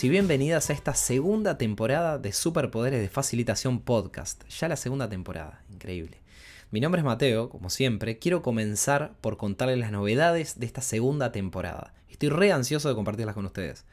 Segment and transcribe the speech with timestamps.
[0.00, 4.42] Y bienvenidas a esta segunda temporada de Superpoderes de Facilitación Podcast.
[4.48, 6.22] Ya la segunda temporada, increíble.
[6.70, 8.18] Mi nombre es Mateo, como siempre.
[8.18, 11.92] Quiero comenzar por contarles las novedades de esta segunda temporada.
[12.08, 13.84] Estoy re ansioso de compartirlas con ustedes.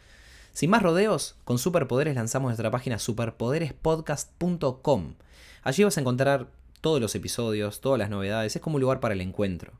[0.53, 5.15] Sin más rodeos, con Superpoderes lanzamos nuestra página superpoderespodcast.com.
[5.63, 6.47] Allí vas a encontrar
[6.79, 8.55] todos los episodios, todas las novedades.
[8.55, 9.73] Es como un lugar para el encuentro.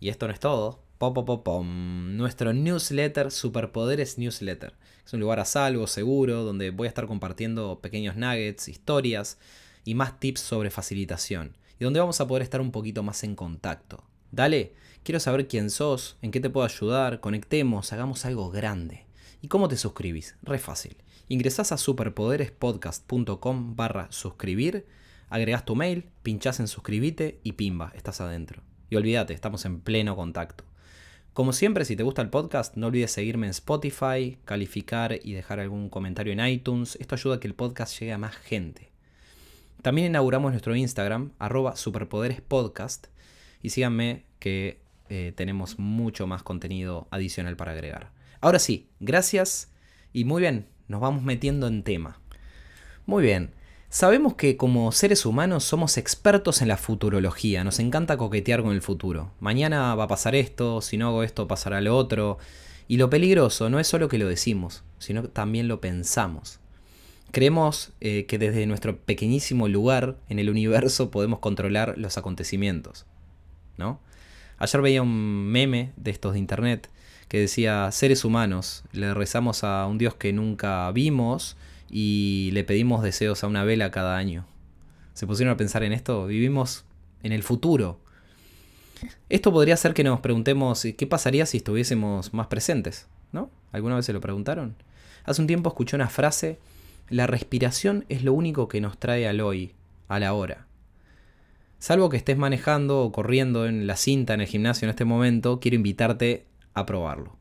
[0.00, 0.80] Y esto no es todo.
[1.00, 4.74] Pom, Nuestro newsletter, Superpoderes Newsletter.
[5.10, 9.38] Es un lugar a salvo, seguro, donde voy a estar compartiendo pequeños nuggets, historias
[9.84, 11.56] y más tips sobre facilitación.
[11.80, 14.04] Y donde vamos a poder estar un poquito más en contacto.
[14.30, 19.04] Dale, quiero saber quién sos, en qué te puedo ayudar, conectemos, hagamos algo grande.
[19.42, 20.36] ¿Y cómo te suscribís?
[20.42, 20.96] Re fácil.
[21.26, 24.86] Ingresás a superpoderespodcast.com barra suscribir,
[25.28, 28.62] agregás tu mail, pinchás en suscribite y pimba, estás adentro.
[28.88, 30.69] Y olvídate, estamos en pleno contacto.
[31.32, 35.60] Como siempre, si te gusta el podcast, no olvides seguirme en Spotify, calificar y dejar
[35.60, 36.96] algún comentario en iTunes.
[37.00, 38.90] Esto ayuda a que el podcast llegue a más gente.
[39.80, 43.06] También inauguramos nuestro Instagram, arroba superpoderespodcast.
[43.62, 48.10] Y síganme que eh, tenemos mucho más contenido adicional para agregar.
[48.40, 49.72] Ahora sí, gracias
[50.12, 52.20] y muy bien, nos vamos metiendo en tema.
[53.06, 53.52] Muy bien,
[53.92, 58.82] Sabemos que como seres humanos somos expertos en la futurología, nos encanta coquetear con el
[58.82, 59.32] futuro.
[59.40, 62.38] Mañana va a pasar esto, si no hago esto pasará lo otro.
[62.86, 66.60] Y lo peligroso no es solo que lo decimos, sino que también lo pensamos.
[67.32, 73.06] Creemos eh, que desde nuestro pequeñísimo lugar en el universo podemos controlar los acontecimientos.
[73.76, 73.98] ¿no?
[74.58, 76.88] Ayer veía un meme de estos de internet
[77.26, 81.56] que decía, seres humanos, le rezamos a un Dios que nunca vimos,
[81.90, 84.46] y le pedimos deseos a una vela cada año.
[85.14, 86.26] ¿Se pusieron a pensar en esto?
[86.26, 86.84] Vivimos
[87.22, 88.00] en el futuro.
[89.28, 93.50] Esto podría ser que nos preguntemos qué pasaría si estuviésemos más presentes, ¿no?
[93.72, 94.76] ¿Alguna vez se lo preguntaron?
[95.24, 96.58] Hace un tiempo escuché una frase,
[97.08, 99.74] la respiración es lo único que nos trae al hoy,
[100.08, 100.66] a la hora.
[101.78, 105.60] Salvo que estés manejando o corriendo en la cinta en el gimnasio en este momento,
[105.60, 107.36] quiero invitarte a probarlo.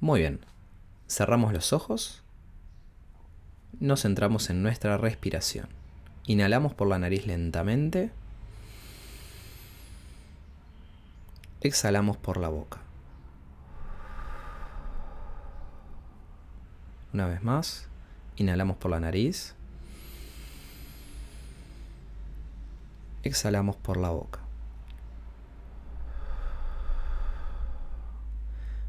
[0.00, 0.40] Muy bien.
[1.08, 2.22] Cerramos los ojos
[3.80, 5.68] nos centramos en nuestra respiración.
[6.26, 8.10] Inhalamos por la nariz lentamente.
[11.60, 12.80] Exhalamos por la boca.
[17.12, 17.88] Una vez más,
[18.36, 19.54] inhalamos por la nariz.
[23.22, 24.40] Exhalamos por la boca.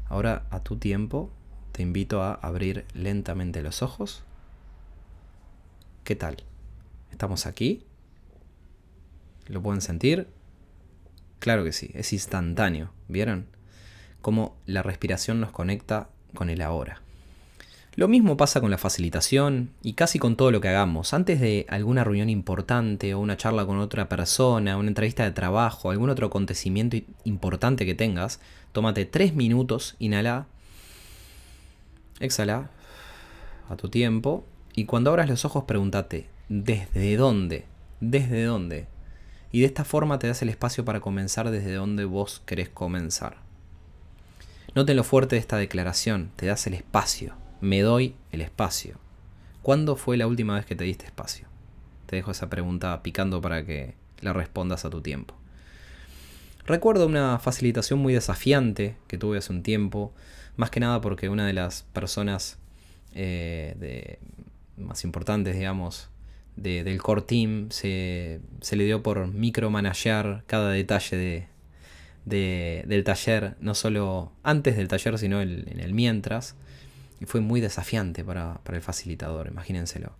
[0.08, 1.30] Ahora a tu tiempo
[1.72, 4.24] te invito a abrir lentamente los ojos
[6.10, 6.38] ¿Qué tal?
[7.12, 7.84] ¿Estamos aquí?
[9.46, 10.26] ¿Lo pueden sentir?
[11.38, 13.46] Claro que sí, es instantáneo, ¿vieron?
[14.20, 17.00] Cómo la respiración nos conecta con el ahora.
[17.94, 21.14] Lo mismo pasa con la facilitación y casi con todo lo que hagamos.
[21.14, 25.92] Antes de alguna reunión importante o una charla con otra persona, una entrevista de trabajo,
[25.92, 28.40] algún otro acontecimiento importante que tengas,
[28.72, 30.48] tómate tres minutos, inhala,
[32.18, 32.68] exhala
[33.68, 34.44] a tu tiempo
[34.74, 37.66] y cuando abras los ojos pregúntate, ¿desde dónde?
[38.00, 38.86] ¿Desde dónde?
[39.52, 43.38] Y de esta forma te das el espacio para comenzar desde donde vos querés comenzar.
[44.74, 48.98] Noten lo fuerte de esta declaración, te das el espacio, me doy el espacio.
[49.62, 51.48] ¿Cuándo fue la última vez que te diste espacio?
[52.06, 55.34] Te dejo esa pregunta picando para que la respondas a tu tiempo.
[56.66, 60.12] Recuerdo una facilitación muy desafiante que tuve hace un tiempo,
[60.56, 62.58] más que nada porque una de las personas
[63.12, 64.20] eh, de,
[64.80, 66.10] más importantes, digamos,
[66.56, 68.40] del core team, se,
[68.70, 71.48] le dio por micromanagear cada detalle
[72.24, 76.56] de, del taller, no solo antes del taller, sino en el mientras.
[77.20, 80.12] Y fue muy desafiante para, el facilitador, imagínenselo.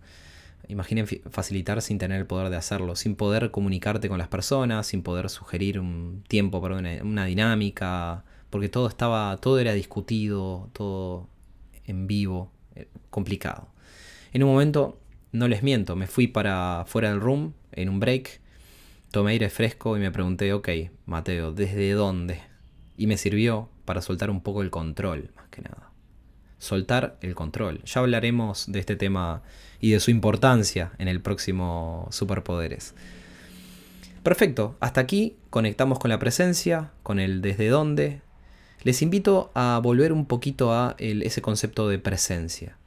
[0.67, 5.01] Imaginen facilitar sin tener el poder de hacerlo, sin poder comunicarte con las personas, sin
[5.01, 11.27] poder sugerir un tiempo para una, una dinámica, porque todo estaba, todo era discutido, todo
[11.85, 13.67] en vivo, eh, complicado.
[14.33, 14.99] En un momento,
[15.33, 18.39] no les miento, me fui para fuera del room, en un break,
[19.11, 20.69] tomé aire fresco y me pregunté, ok,
[21.05, 22.39] Mateo, ¿desde dónde?
[22.95, 25.91] Y me sirvió para soltar un poco el control, más que nada.
[26.59, 27.83] Soltar el control.
[27.83, 29.41] Ya hablaremos de este tema
[29.79, 32.93] y de su importancia en el próximo Superpoderes.
[34.23, 38.21] Perfecto, hasta aquí conectamos con la presencia, con el desde dónde.
[38.83, 42.77] Les invito a volver un poquito a ese concepto de presencia.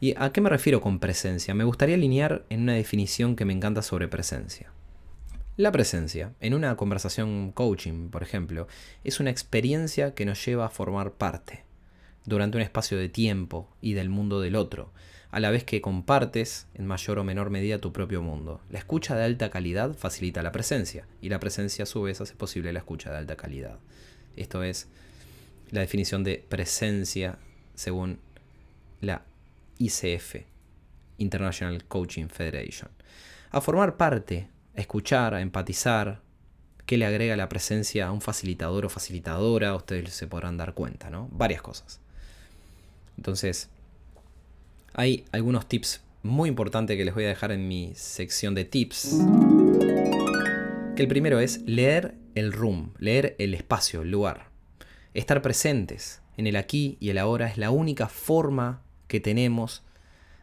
[0.00, 1.54] ¿Y a qué me refiero con presencia?
[1.54, 4.72] Me gustaría alinear en una definición que me encanta sobre presencia.
[5.58, 8.66] La presencia, en una conversación coaching, por ejemplo,
[9.04, 11.64] es una experiencia que nos lleva a formar parte.
[12.26, 14.92] durante un espacio de tiempo y del mundo del otro,
[15.30, 18.60] a la vez que compartes en mayor o menor medida tu propio mundo.
[18.70, 22.34] La escucha de alta calidad facilita la presencia y la presencia a su vez hace
[22.34, 23.78] posible la escucha de alta calidad.
[24.36, 24.88] Esto es
[25.70, 27.38] la definición de presencia
[27.74, 28.18] según
[29.00, 29.24] la
[29.80, 30.36] ICF,
[31.18, 32.90] International Coaching Federation.
[33.50, 36.20] A formar parte, a escuchar, a empatizar,
[36.86, 41.10] qué le agrega la presencia a un facilitador o facilitadora, ustedes se podrán dar cuenta,
[41.10, 41.28] ¿no?
[41.32, 42.00] Varias cosas.
[43.16, 43.68] Entonces,
[44.94, 49.18] hay algunos tips muy importantes que les voy a dejar en mi sección de tips.
[50.94, 54.48] Que el primero es leer el room, leer el espacio, el lugar.
[55.14, 59.82] Estar presentes en el aquí y el ahora es la única forma que tenemos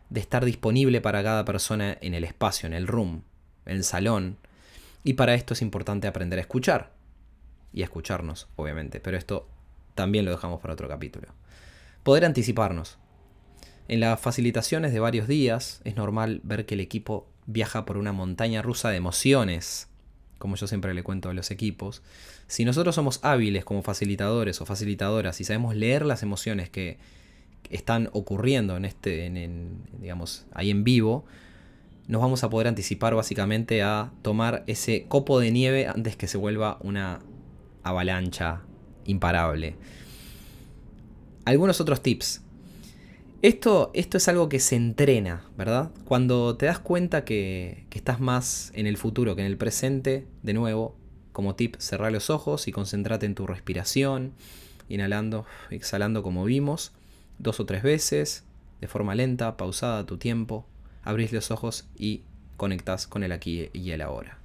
[0.09, 3.23] de estar disponible para cada persona en el espacio, en el room,
[3.65, 4.37] en el salón.
[5.03, 6.91] Y para esto es importante aprender a escuchar.
[7.73, 8.99] Y a escucharnos, obviamente.
[8.99, 9.47] Pero esto
[9.95, 11.29] también lo dejamos para otro capítulo.
[12.03, 12.97] Poder anticiparnos.
[13.87, 18.11] En las facilitaciones de varios días es normal ver que el equipo viaja por una
[18.11, 19.87] montaña rusa de emociones,
[20.39, 22.03] como yo siempre le cuento a los equipos.
[22.47, 26.97] Si nosotros somos hábiles como facilitadores o facilitadoras y sabemos leer las emociones que
[27.69, 31.25] están ocurriendo en este, en, digamos, ahí en vivo,
[32.07, 36.37] nos vamos a poder anticipar básicamente a tomar ese copo de nieve antes que se
[36.37, 37.19] vuelva una
[37.83, 38.61] avalancha
[39.05, 39.75] imparable.
[41.45, 42.41] Algunos otros tips.
[43.41, 45.91] Esto, esto es algo que se entrena, ¿verdad?
[46.05, 50.25] Cuando te das cuenta que, que estás más en el futuro que en el presente,
[50.41, 50.95] de nuevo,
[51.33, 54.33] como tip, cerrar los ojos y concentrate en tu respiración,
[54.89, 56.93] inhalando, exhalando como vimos
[57.39, 58.45] dos o tres veces,
[58.81, 60.65] de forma lenta, pausada tu tiempo,
[61.03, 62.23] abrís los ojos y
[62.57, 64.39] conectás con el aquí y el ahora.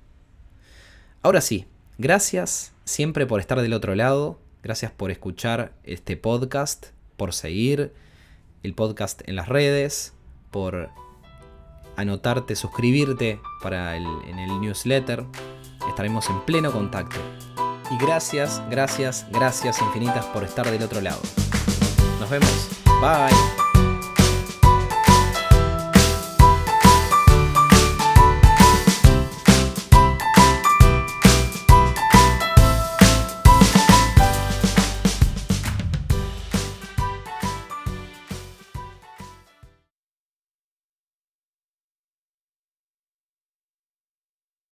[1.23, 1.67] Ahora sí,
[1.99, 6.87] gracias siempre por estar del otro lado, gracias por escuchar este podcast,
[7.17, 7.93] por seguir
[8.63, 10.15] el podcast en las redes,
[10.51, 10.91] por
[11.97, 15.25] anotarte, suscribirte para el, en el newsletter.
[15.89, 17.17] Estaremos en pleno contacto.
[17.91, 21.21] Y gracias, gracias, gracias infinitas por estar del otro lado.
[22.21, 22.82] Nos vemos.
[23.03, 23.62] Bye.